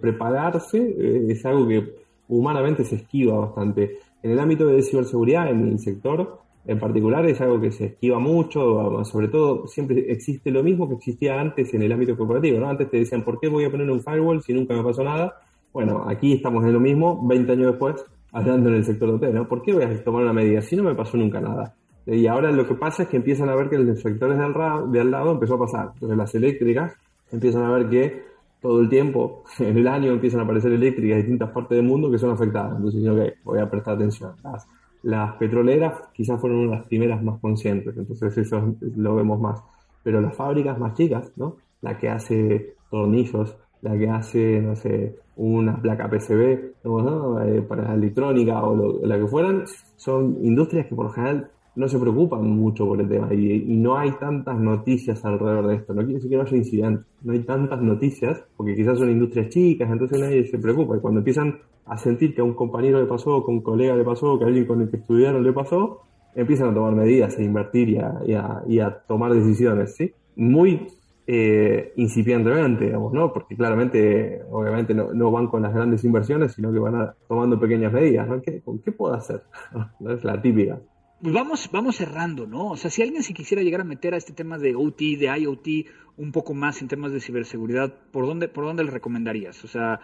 [0.00, 1.94] prepararse eh, es algo que
[2.28, 3.98] humanamente se esquiva bastante.
[4.22, 8.18] En el ámbito de ciberseguridad, en el sector en particular, es algo que se esquiva
[8.18, 12.68] mucho, sobre todo siempre existe lo mismo que existía antes en el ámbito corporativo, ¿no?
[12.68, 15.34] Antes te decían, ¿por qué voy a poner un firewall si nunca me pasó nada?
[15.78, 19.46] Bueno, aquí estamos en lo mismo, 20 años después, hablando en el sector hotel, ¿no?
[19.46, 21.72] ¿Por qué voy a tomar una medida si no me pasó nunca nada?
[22.04, 24.54] Y ahora lo que pasa es que empiezan a ver que los sectores de al,
[24.54, 25.90] lado, de al lado empezó a pasar.
[25.94, 26.94] Entonces las eléctricas
[27.30, 28.24] empiezan a ver que
[28.60, 32.10] todo el tiempo, en el año, empiezan a aparecer eléctricas de distintas partes del mundo
[32.10, 32.76] que son afectadas.
[32.76, 34.32] Entonces, ok, voy a prestar atención.
[34.42, 34.66] Las,
[35.04, 39.62] las petroleras quizás fueron una de las primeras más conscientes, entonces eso lo vemos más.
[40.02, 41.54] Pero las fábricas más chicas, ¿no?
[41.82, 47.40] La que hace tornillos, la que hace, no sé, una placa PCB ¿no?
[47.42, 49.64] Eh, para electrónica o la que fueran,
[49.96, 53.96] son industrias que por lo general no se preocupan mucho por el tema y, no
[53.96, 55.94] hay tantas noticias alrededor de esto.
[55.94, 59.48] No quiere decir que no haya incidentes, no hay tantas noticias porque quizás son industrias
[59.48, 60.96] chicas, entonces nadie se preocupa.
[60.96, 63.94] Y cuando empiezan a sentir que a un compañero le pasó, que a un colega
[63.94, 66.00] le pasó, que a alguien con el que estudiaron le pasó,
[66.34, 70.12] empiezan a tomar medidas, a invertir y a, y a tomar decisiones, ¿sí?
[70.34, 70.88] Muy
[71.30, 73.34] eh, incipientemente, digamos, ¿no?
[73.34, 78.26] Porque claramente, obviamente, no, van con las grandes inversiones, sino que van tomando pequeñas medidas,
[78.26, 78.40] ¿no?
[78.40, 79.42] ¿Qué, ¿Qué puedo hacer?
[80.00, 80.10] ¿No?
[80.10, 80.80] Es la típica.
[81.20, 82.70] Pues vamos, vamos cerrando, ¿no?
[82.70, 85.26] O sea, si alguien se quisiera llegar a meter a este tema de OT, de
[85.38, 85.68] IoT,
[86.16, 89.62] un poco más en temas de ciberseguridad, ¿por dónde, por dónde le recomendarías?
[89.64, 90.00] O sea,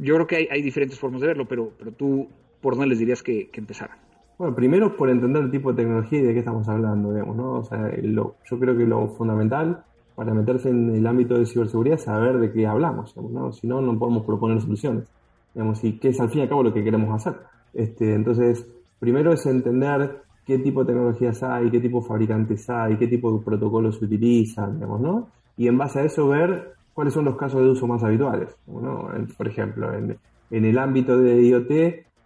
[0.00, 2.30] yo creo que hay, hay diferentes formas de verlo, pero, pero tú,
[2.62, 3.98] ¿por dónde les dirías que, que empezaran?
[4.38, 7.52] Bueno, primero por entender el tipo de tecnología y de qué estamos hablando, digamos, ¿no?
[7.52, 12.38] O sea, yo creo que lo fundamental para meterse en el ámbito de ciberseguridad saber
[12.38, 13.52] de qué hablamos, ¿no?
[13.52, 15.08] si no, no podemos proponer soluciones,
[15.54, 17.40] digamos, y qué es al fin y al cabo lo que queremos hacer.
[17.72, 18.66] Este, entonces,
[19.00, 23.32] primero es entender qué tipo de tecnologías hay, qué tipo de fabricantes hay, qué tipo
[23.32, 25.28] de protocolos se utilizan, digamos, ¿no?
[25.56, 29.08] Y en base a eso ver cuáles son los casos de uso más habituales, ¿no?
[29.36, 30.16] Por ejemplo, en,
[30.50, 31.70] en el ámbito de IoT,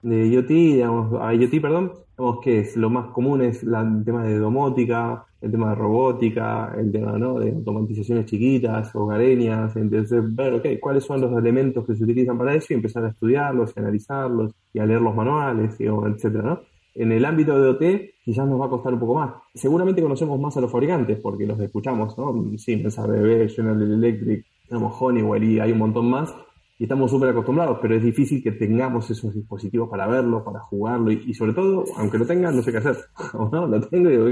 [0.03, 4.38] de IoT, digamos, IoT, perdón, digamos que es lo más común es el tema de
[4.38, 7.38] domótica, el tema de robótica, el tema ¿no?
[7.38, 12.55] de automatizaciones chiquitas, hogareñas, entonces ver, ok, cuáles son los elementos que se utilizan para
[12.55, 16.61] eso y empezar a estudiarlos y analizarlos y a leer los manuales, y, etcétera, ¿no?
[16.94, 19.35] En el ámbito de OT quizás nos va a costar un poco más.
[19.55, 22.59] Seguramente conocemos más a los fabricantes porque los escuchamos, ¿no?
[22.59, 26.35] Siemens, ABB, General Electric, tenemos Honeywell y hay un montón más
[26.79, 31.11] y estamos súper acostumbrados, pero es difícil que tengamos esos dispositivos para verlo, para jugarlo
[31.11, 32.97] y, sobre todo, aunque lo tengan, no sé qué hacer.
[33.53, 33.67] ¿no?
[33.67, 34.27] Lo tengo digo,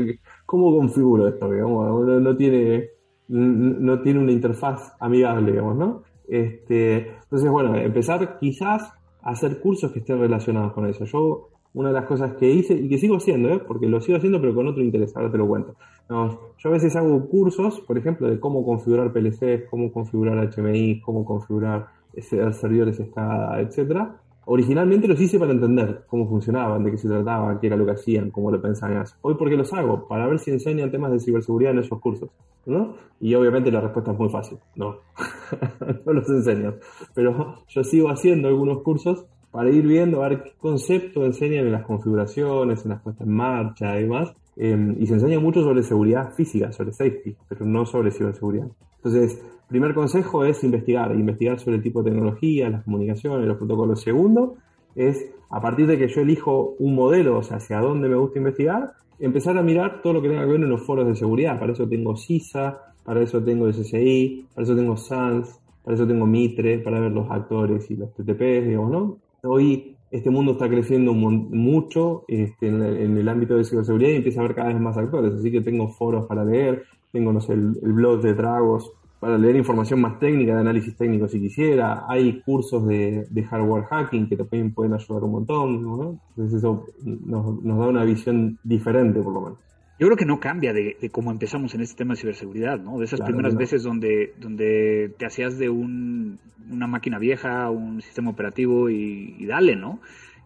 [0.46, 1.48] ¿cómo configuro esto?
[1.48, 2.90] No, tiene,
[3.28, 6.02] no tiene una interfaz amigable, digamos, ¿no?
[6.28, 11.04] Este, entonces, bueno, empezar quizás a hacer cursos que estén relacionados con eso.
[11.04, 13.60] Yo, una de las cosas que hice y que sigo haciendo, ¿eh?
[13.66, 15.74] porque lo sigo haciendo pero con otro interés, ahora te lo cuento.
[16.08, 21.24] yo a veces hago cursos, por ejemplo, de cómo configurar PLCs, cómo configurar HMI, cómo
[21.24, 24.20] configurar servidores escala, etcétera.
[24.48, 27.92] Originalmente los hice para entender cómo funcionaban, de qué se trataba, qué era lo que
[27.92, 29.04] hacían, cómo lo pensaban.
[29.22, 30.06] Hoy, ¿por qué los hago?
[30.06, 32.30] Para ver si enseñan temas de ciberseguridad en esos cursos,
[32.64, 32.94] ¿no?
[33.20, 34.98] Y obviamente la respuesta es muy fácil, no,
[36.06, 36.74] no los enseño.
[37.12, 41.72] Pero yo sigo haciendo algunos cursos para ir viendo a ver qué concepto enseñan en
[41.72, 44.32] las configuraciones, en las puestas en marcha y demás.
[44.56, 48.68] Em, y se enseña mucho sobre seguridad física, sobre safety, pero no sobre ciberseguridad.
[48.96, 54.00] Entonces, primer consejo es investigar, investigar sobre el tipo de tecnología, las comunicaciones, los protocolos.
[54.00, 54.56] Segundo
[54.94, 58.38] es, a partir de que yo elijo un modelo, o sea, hacia dónde me gusta
[58.38, 61.58] investigar, empezar a mirar todo lo que tenga que ver en los foros de seguridad.
[61.58, 66.26] Para eso tengo CISA, para eso tengo SSI, para eso tengo SANS, para eso tengo
[66.26, 69.18] Mitre, para ver los actores y los TTPs, digamos, ¿no?
[69.42, 74.44] Hoy este mundo está creciendo mucho este, en, el, ámbito de ciberseguridad y empieza a
[74.44, 77.74] haber cada vez más actores, así que tengo foros para leer, tengo, no sé, el,
[77.82, 82.04] blog de Dragos para leer información más técnica, de análisis técnico si quisiera.
[82.08, 86.20] Hay cursos de, hardware hacking que también pueden ayudar un montón, ¿no?
[86.30, 89.58] Entonces eso nos, da una visión diferente por lo menos.
[89.98, 92.98] yo creo que no cambia de, cómo empezamos en este tema de ciberseguridad, ¿no?
[92.98, 96.38] De esas primeras veces donde, donde te hacías de un,
[96.70, 100.00] una máquina vieja, un sistema operativo y, dale, ¿no?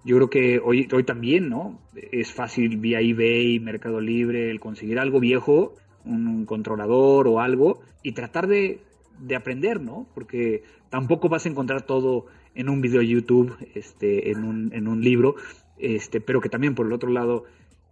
[0.05, 1.79] Yo creo que hoy, hoy también, ¿no?
[1.95, 5.75] Es fácil vía eBay, Mercado Libre, el conseguir algo viejo,
[6.05, 8.81] un controlador o algo, y tratar de,
[9.21, 10.07] de aprender, ¿no?
[10.15, 15.03] Porque tampoco vas a encontrar todo en un video YouTube, este, en un, en un
[15.03, 15.37] libro,
[15.79, 17.45] este, pero que también por el otro lado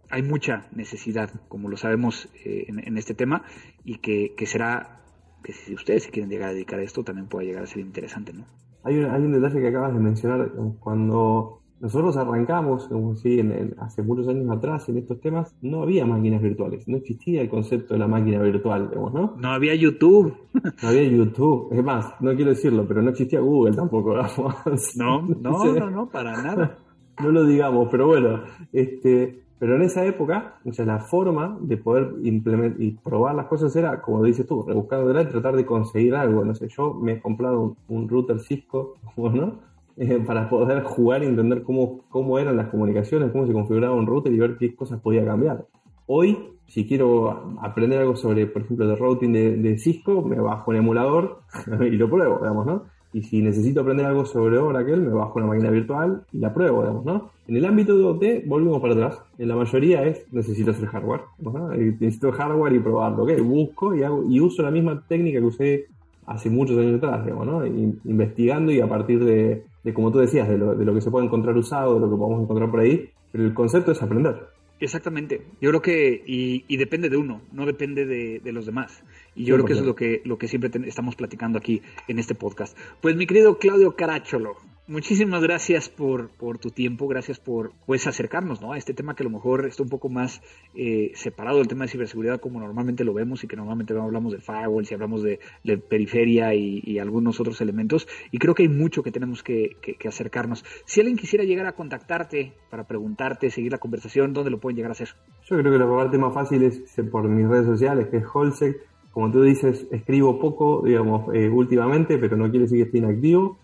[0.09, 3.43] hay mucha necesidad, como lo sabemos eh, en, este tema,
[3.83, 5.01] y que, será,
[5.43, 7.79] que si ustedes se quieren llegar a dedicar a esto, también puede llegar a ser
[7.79, 8.45] interesante, ¿no?
[8.83, 13.75] Hay un, hay un detalle que acabas de mencionar, cuando nosotros arrancamos, como si en,
[13.79, 17.93] hace muchos años atrás, en estos temas, no había máquinas virtuales, no existía el concepto
[17.93, 19.35] de la máquina virtual, digamos, ¿no?
[19.37, 20.33] No había YouTube.
[20.53, 24.95] No había YouTube, es más, no quiero decirlo, pero no existía Google tampoco, digamos.
[24.95, 26.77] No, no, no, no, para nada.
[27.19, 31.75] No lo digamos, pero bueno, este, pero en esa época, o sea, la forma de
[31.75, 36.15] poder implementar y probar las cosas era, como dices tú, rebuscar y tratar de conseguir
[36.15, 36.45] algo.
[36.45, 39.59] No sé, yo me he comprado un, router Cisco, ¿no?
[39.99, 44.07] Eh, para poder jugar y entender cómo, cómo eran las comunicaciones, cómo se configuraba un
[44.07, 45.65] router y ver qué cosas podía cambiar.
[46.07, 50.71] Hoy, si quiero aprender algo sobre, por ejemplo, el routing de, de Cisco, me bajo
[50.71, 51.41] un emulador
[51.81, 52.83] y lo pruebo, digamos, ¿no?
[53.11, 56.81] Y si necesito aprender algo sobre Oracle, me bajo una máquina virtual y la pruebo,
[56.81, 57.31] digamos, ¿no?
[57.47, 59.21] En el ámbito de OT, volvemos para atrás.
[59.39, 61.69] En la mayoría es, necesito hacer hardware, ¿no?
[61.69, 63.31] Necesito hardware y probarlo, ¿ok?
[63.41, 65.87] Busco y, hago, y uso la misma técnica que usé
[66.29, 67.65] hace muchos años atrás, ¿no?
[67.65, 71.09] investigando y a partir de, de, como tú decías, de lo, de lo que se
[71.09, 74.35] puede encontrar usado, de lo que podemos encontrar por ahí, pero el concepto es aprender.
[74.79, 75.41] Exactamente.
[75.59, 79.03] Yo creo que, y, depende de uno, no depende de, los demás.
[79.35, 82.19] Y yo creo que eso es lo que, lo que siempre estamos platicando aquí en
[82.19, 82.77] este podcast.
[83.01, 84.55] Pues mi querido Claudio Caracholo,
[84.89, 88.73] muchísimas gracias por, por tu tiempo, gracias por pues acercarnos ¿no?
[88.73, 90.41] a este tema que a lo mejor está un poco más
[90.75, 94.39] eh, separado del tema de ciberseguridad como normalmente lo vemos y que normalmente hablamos de
[94.39, 95.39] firewall, si hablamos de,
[95.87, 98.07] periferia y, algunos otros elementos.
[98.31, 100.65] Y creo que hay mucho que tenemos que, acercarnos.
[100.85, 104.91] Si alguien quisiera llegar a contactarte para preguntarte, seguir la conversación, ¿dónde lo pueden llegar
[104.91, 105.09] a hacer?
[105.45, 108.77] Yo creo que la parte más fácil es por mis redes sociales, que es Holsec.
[109.11, 113.59] Como tú dices, escribo poco, digamos, eh, últimamente, pero no quiere decir que esté inactivo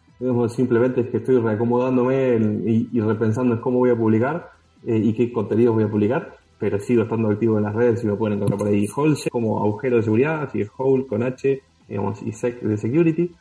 [0.50, 4.52] simplemente es que estoy reacomodándome y, repensando en cómo voy a publicar
[4.86, 8.08] eh, y qué contenidos voy a publicar, pero sigo estando activo en las redes y
[8.08, 11.62] me pueden encontrar por ahí Hole como agujero de seguridad, así es Hole con H,
[11.88, 13.32] digamos, y Sec de Security.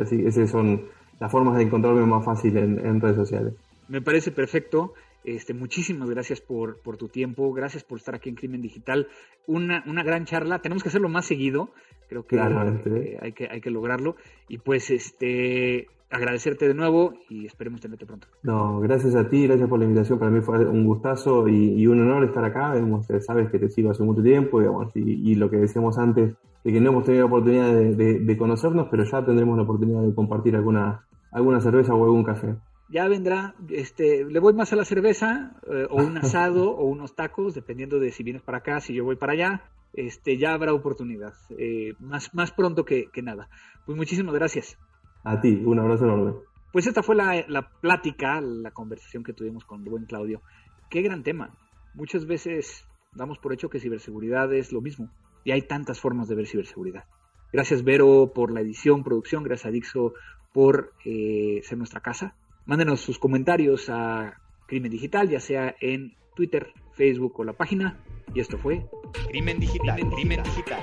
[0.00, 0.82] Así, esas son
[1.18, 3.54] las formas de encontrarme más fácil en, redes sociales.
[3.88, 4.94] Me parece perfecto.
[5.22, 9.06] Este, muchísimas gracias por, por, tu tiempo, gracias por estar aquí en Crimen Digital.
[9.46, 11.72] Una, una gran charla, tenemos que hacerlo más seguido,
[12.08, 14.16] creo que, eh, hay que hay que lograrlo.
[14.48, 18.26] Y pues este agradecerte de nuevo y esperemos tenerte pronto.
[18.42, 20.18] No, gracias a ti, gracias por la invitación.
[20.18, 22.74] Para mí fue un gustazo y, un honor estar acá.
[23.20, 24.60] sabes que te sigo hace mucho tiempo
[24.94, 29.04] y, lo que decíamos antes, de que no hemos tenido la oportunidad de, conocernos, pero
[29.04, 32.56] ya tendremos la oportunidad de compartir alguna, alguna cerveza o algún café.
[32.88, 37.14] Ya vendrá, este, le voy más a la cerveza eh, o un asado o unos
[37.14, 39.62] tacos, dependiendo de si vienes para acá, si yo voy para allá.
[39.92, 43.48] Este, ya habrá oportunidad, eh, más, más pronto que, que nada.
[43.86, 44.78] Pues muchísimas gracias.
[45.24, 46.34] A ti, un abrazo enorme.
[46.72, 50.40] Pues esta fue la, la plática, la conversación que tuvimos con el buen Claudio.
[50.88, 51.50] Qué gran tema.
[51.94, 55.10] Muchas veces damos por hecho que ciberseguridad es lo mismo
[55.44, 57.04] y hay tantas formas de ver ciberseguridad.
[57.52, 60.14] Gracias Vero por la edición, producción, gracias a Dixo
[60.52, 62.36] por eh, ser nuestra casa.
[62.66, 67.98] Mándenos sus comentarios a Crimen Digital, ya sea en Twitter, Facebook o la página.
[68.34, 68.86] Y esto fue
[69.28, 70.00] Crimen Digital.
[70.10, 70.82] Crimen Digital.